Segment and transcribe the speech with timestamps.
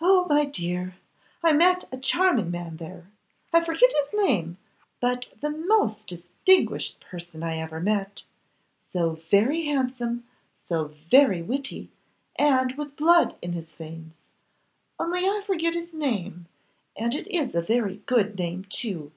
[0.00, 0.26] 'Oh!
[0.28, 0.96] my dear,
[1.40, 3.06] I met a charming man there,
[3.52, 4.56] I forget his name,
[4.98, 8.24] but the most distinguished person I ever met;
[8.92, 10.24] so very handsome,
[10.68, 11.92] so very witty,
[12.34, 14.18] and with blood in his veins,
[14.98, 16.48] only I forget his name,
[16.96, 19.12] and it is a very good name, too.